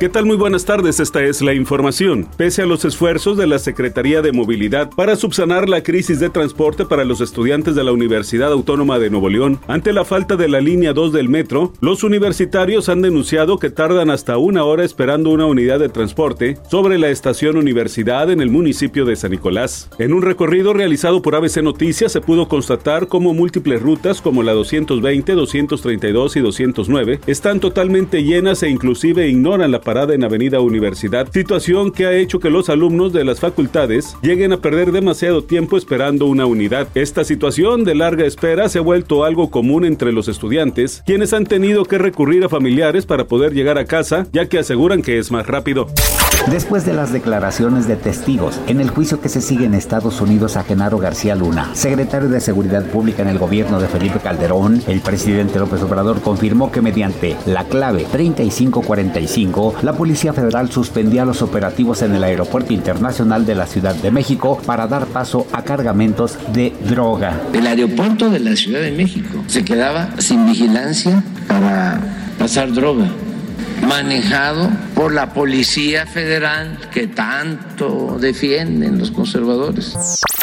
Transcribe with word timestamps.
¿Qué 0.00 0.08
tal? 0.08 0.24
Muy 0.24 0.38
buenas 0.38 0.64
tardes, 0.64 0.98
esta 0.98 1.22
es 1.22 1.42
la 1.42 1.52
información. 1.52 2.26
Pese 2.38 2.62
a 2.62 2.66
los 2.66 2.86
esfuerzos 2.86 3.36
de 3.36 3.46
la 3.46 3.58
Secretaría 3.58 4.22
de 4.22 4.32
Movilidad 4.32 4.88
para 4.88 5.14
subsanar 5.14 5.68
la 5.68 5.82
crisis 5.82 6.18
de 6.20 6.30
transporte 6.30 6.86
para 6.86 7.04
los 7.04 7.20
estudiantes 7.20 7.74
de 7.74 7.84
la 7.84 7.92
Universidad 7.92 8.50
Autónoma 8.50 8.98
de 8.98 9.10
Nuevo 9.10 9.28
León, 9.28 9.60
ante 9.68 9.92
la 9.92 10.06
falta 10.06 10.36
de 10.36 10.48
la 10.48 10.62
línea 10.62 10.94
2 10.94 11.12
del 11.12 11.28
metro, 11.28 11.74
los 11.82 12.02
universitarios 12.02 12.88
han 12.88 13.02
denunciado 13.02 13.58
que 13.58 13.68
tardan 13.68 14.08
hasta 14.08 14.38
una 14.38 14.64
hora 14.64 14.84
esperando 14.84 15.28
una 15.28 15.44
unidad 15.44 15.78
de 15.78 15.90
transporte 15.90 16.56
sobre 16.70 16.96
la 16.96 17.10
estación 17.10 17.58
Universidad 17.58 18.30
en 18.30 18.40
el 18.40 18.48
municipio 18.48 19.04
de 19.04 19.16
San 19.16 19.32
Nicolás. 19.32 19.90
En 19.98 20.14
un 20.14 20.22
recorrido 20.22 20.72
realizado 20.72 21.20
por 21.20 21.34
ABC 21.34 21.58
Noticias 21.62 22.10
se 22.10 22.22
pudo 22.22 22.48
constatar 22.48 23.06
cómo 23.06 23.34
múltiples 23.34 23.82
rutas 23.82 24.22
como 24.22 24.42
la 24.42 24.54
220, 24.54 25.34
232 25.34 26.36
y 26.36 26.40
209 26.40 27.20
están 27.26 27.60
totalmente 27.60 28.24
llenas 28.24 28.62
e 28.62 28.70
inclusive 28.70 29.28
ignoran 29.28 29.70
la 29.70 29.82
parada 29.90 30.14
en 30.14 30.22
Avenida 30.22 30.60
Universidad, 30.60 31.32
situación 31.32 31.90
que 31.90 32.06
ha 32.06 32.12
hecho 32.12 32.38
que 32.38 32.48
los 32.48 32.68
alumnos 32.68 33.12
de 33.12 33.24
las 33.24 33.40
facultades 33.40 34.16
lleguen 34.22 34.52
a 34.52 34.60
perder 34.60 34.92
demasiado 34.92 35.42
tiempo 35.42 35.76
esperando 35.76 36.26
una 36.26 36.46
unidad. 36.46 36.86
Esta 36.94 37.24
situación 37.24 37.82
de 37.82 37.96
larga 37.96 38.24
espera 38.24 38.68
se 38.68 38.78
ha 38.78 38.82
vuelto 38.82 39.24
algo 39.24 39.50
común 39.50 39.84
entre 39.84 40.12
los 40.12 40.28
estudiantes, 40.28 41.02
quienes 41.04 41.32
han 41.32 41.44
tenido 41.44 41.84
que 41.86 41.98
recurrir 41.98 42.44
a 42.44 42.48
familiares 42.48 43.04
para 43.04 43.26
poder 43.26 43.52
llegar 43.52 43.78
a 43.78 43.84
casa, 43.84 44.28
ya 44.32 44.46
que 44.46 44.60
aseguran 44.60 45.02
que 45.02 45.18
es 45.18 45.32
más 45.32 45.48
rápido. 45.48 45.88
Después 46.48 46.86
de 46.86 46.94
las 46.94 47.12
declaraciones 47.12 47.86
de 47.86 47.96
testigos 47.96 48.60
en 48.66 48.80
el 48.80 48.90
juicio 48.90 49.20
que 49.20 49.28
se 49.28 49.40
sigue 49.40 49.66
en 49.66 49.74
Estados 49.74 50.20
Unidos 50.20 50.56
a 50.56 50.64
Genaro 50.64 50.98
García 50.98 51.36
Luna, 51.36 51.70
secretario 51.74 52.28
de 52.28 52.40
Seguridad 52.40 52.84
Pública 52.86 53.22
en 53.22 53.28
el 53.28 53.38
gobierno 53.38 53.78
de 53.78 53.86
Felipe 53.86 54.20
Calderón, 54.20 54.82
el 54.88 55.00
presidente 55.00 55.58
López 55.58 55.82
Obrador 55.82 56.22
confirmó 56.22 56.72
que 56.72 56.80
mediante 56.80 57.36
la 57.46 57.64
clave 57.64 58.06
3545, 58.10 59.76
la 59.82 59.92
Policía 59.92 60.32
Federal 60.32 60.72
suspendía 60.72 61.24
los 61.24 61.42
operativos 61.42 62.02
en 62.02 62.14
el 62.14 62.24
Aeropuerto 62.24 62.72
Internacional 62.72 63.44
de 63.44 63.54
la 63.54 63.66
Ciudad 63.66 63.94
de 63.94 64.10
México 64.10 64.60
para 64.64 64.86
dar 64.86 65.06
paso 65.06 65.46
a 65.52 65.62
cargamentos 65.62 66.38
de 66.52 66.72
droga. 66.88 67.38
El 67.52 67.66
aeropuerto 67.66 68.30
de 68.30 68.40
la 68.40 68.56
Ciudad 68.56 68.80
de 68.80 68.92
México 68.92 69.44
se 69.46 69.64
quedaba 69.64 70.08
sin 70.18 70.46
vigilancia 70.46 71.22
para 71.46 72.00
pasar 72.38 72.72
droga 72.72 73.10
manejado 73.82 74.70
por 74.94 75.12
la 75.12 75.32
Policía 75.32 76.06
Federal 76.06 76.78
que 76.92 77.06
tanto 77.06 78.18
defienden 78.20 78.98
los 78.98 79.10
conservadores. 79.10 79.96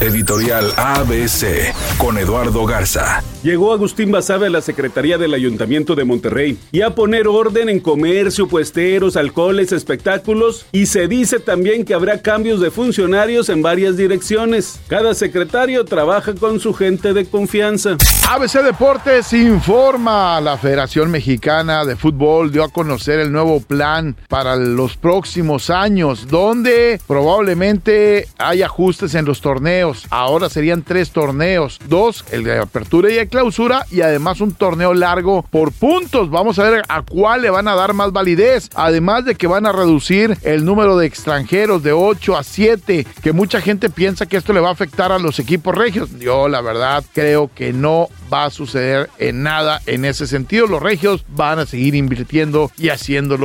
Editorial 0.00 0.72
ABC 0.76 1.72
con 1.98 2.18
Eduardo 2.18 2.66
Garza. 2.66 3.22
Llegó 3.42 3.72
Agustín 3.72 4.10
Basabe 4.10 4.46
a 4.46 4.50
la 4.50 4.60
Secretaría 4.60 5.18
del 5.18 5.34
Ayuntamiento 5.34 5.94
de 5.94 6.04
Monterrey 6.04 6.58
y 6.72 6.82
a 6.82 6.94
poner 6.94 7.28
orden 7.28 7.68
en 7.68 7.80
comercio, 7.80 8.48
puesteros, 8.48 9.16
alcoholes, 9.16 9.72
espectáculos 9.72 10.66
y 10.72 10.86
se 10.86 11.08
dice 11.08 11.40
también 11.40 11.84
que 11.84 11.94
habrá 11.94 12.22
cambios 12.22 12.60
de 12.60 12.70
funcionarios 12.70 13.48
en 13.48 13.62
varias 13.62 13.96
direcciones. 13.96 14.80
Cada 14.88 15.14
secretario 15.14 15.84
trabaja 15.84 16.34
con 16.34 16.60
su 16.60 16.74
gente 16.74 17.12
de 17.12 17.26
confianza. 17.26 17.96
ABC 18.28 18.62
Deportes 18.62 19.32
informa. 19.32 20.40
La 20.40 20.56
Federación 20.58 21.10
Mexicana 21.10 21.84
de 21.84 21.96
Fútbol 21.96 22.50
dio 22.50 22.64
a 22.64 22.70
conocer 22.70 23.20
el 23.20 23.23
nuevo 23.32 23.60
plan 23.60 24.16
para 24.28 24.56
los 24.56 24.96
próximos 24.96 25.70
años, 25.70 26.28
donde 26.28 27.00
probablemente 27.06 28.28
hay 28.38 28.62
ajustes 28.62 29.14
en 29.14 29.24
los 29.24 29.40
torneos. 29.40 30.06
Ahora 30.10 30.48
serían 30.48 30.82
tres 30.82 31.10
torneos, 31.10 31.78
dos, 31.88 32.24
el 32.30 32.44
de 32.44 32.58
apertura 32.58 33.10
y 33.10 33.18
el 33.18 33.28
clausura, 33.28 33.86
y 33.90 34.00
además 34.00 34.40
un 34.40 34.52
torneo 34.52 34.94
largo 34.94 35.42
por 35.50 35.72
puntos. 35.72 36.30
Vamos 36.30 36.58
a 36.58 36.68
ver 36.70 36.82
a 36.88 37.02
cuál 37.02 37.42
le 37.42 37.50
van 37.50 37.68
a 37.68 37.74
dar 37.74 37.94
más 37.94 38.12
validez. 38.12 38.70
Además 38.74 39.24
de 39.24 39.34
que 39.34 39.46
van 39.46 39.66
a 39.66 39.72
reducir 39.72 40.36
el 40.42 40.64
número 40.64 40.96
de 40.96 41.06
extranjeros 41.06 41.82
de 41.82 41.92
8 41.92 42.36
a 42.36 42.42
7, 42.42 43.06
que 43.22 43.32
mucha 43.32 43.60
gente 43.60 43.90
piensa 43.90 44.26
que 44.26 44.36
esto 44.36 44.52
le 44.52 44.60
va 44.60 44.68
a 44.68 44.72
afectar 44.72 45.12
a 45.12 45.18
los 45.18 45.38
equipos 45.38 45.74
regios. 45.74 46.10
Yo 46.18 46.48
la 46.48 46.60
verdad 46.60 47.04
creo 47.12 47.50
que 47.54 47.72
no 47.72 48.08
va 48.32 48.44
a 48.46 48.50
suceder 48.50 49.10
en 49.18 49.42
nada 49.42 49.80
en 49.86 50.04
ese 50.04 50.26
sentido. 50.26 50.66
Los 50.66 50.82
regios 50.82 51.24
van 51.28 51.58
a 51.58 51.66
seguir 51.66 51.94
invirtiendo 51.94 52.70
y 52.78 52.88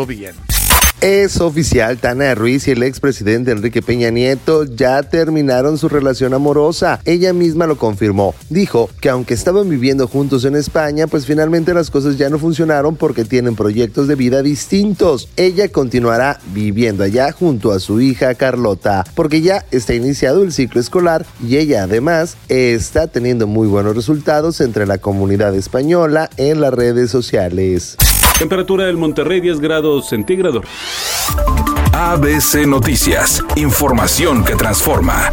bien. 0.08 0.36
Es 1.02 1.40
oficial, 1.40 1.98
Tana 1.98 2.36
Ruiz 2.36 2.68
y 2.68 2.72
el 2.72 2.84
expresidente 2.84 3.52
Enrique 3.52 3.82
Peña 3.82 4.10
Nieto 4.10 4.66
ya 4.66 5.02
terminaron 5.02 5.78
su 5.78 5.88
relación 5.88 6.34
amorosa. 6.34 7.00
Ella 7.06 7.32
misma 7.32 7.68
lo 7.68 7.78
confirmó. 7.78 8.36
Dijo 8.50 8.90
que 9.00 9.08
aunque 9.08 9.34
estaban 9.34 9.70
viviendo 9.70 10.10
juntos 10.10 10.44
en 10.44 10.58
España, 10.58 11.08
pues 11.08 11.26
finalmente 11.26 11.74
las 11.74 11.90
cosas 11.90 12.18
ya 12.18 12.30
no 12.30 12.38
funcionaron 12.38 12.98
porque 12.98 13.24
tienen 13.24 13.56
proyectos 13.56 14.10
de 14.10 14.16
vida 14.16 14.42
distintos. 14.42 15.30
Ella 15.38 15.70
continuará 15.70 16.42
viviendo 16.54 17.06
allá 17.06 17.32
junto 17.32 17.72
a 17.72 17.80
su 17.80 18.02
hija 18.02 18.36
Carlota, 18.36 19.06
porque 19.16 19.40
ya 19.40 19.66
está 19.72 19.94
iniciado 19.94 20.44
el 20.44 20.52
ciclo 20.52 20.82
escolar 20.82 21.26
y 21.42 21.56
ella 21.56 21.84
además 21.84 22.36
está 22.50 23.08
teniendo 23.08 23.48
muy 23.48 23.70
buenos 23.70 23.96
resultados 23.96 24.60
entre 24.60 24.86
la 24.86 24.98
comunidad 24.98 25.56
española 25.56 26.30
en 26.36 26.60
las 26.60 26.74
redes 26.74 27.10
sociales. 27.10 27.96
Temperatura 28.40 28.86
del 28.86 28.96
Monterrey 28.96 29.42
10 29.42 29.60
grados 29.60 30.08
centígrados. 30.08 30.64
ABC 31.92 32.66
Noticias, 32.66 33.44
información 33.58 34.46
que 34.46 34.56
transforma. 34.56 35.30